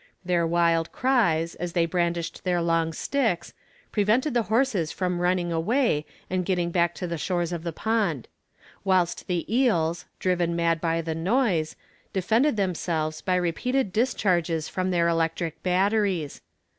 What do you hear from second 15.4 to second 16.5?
batteries.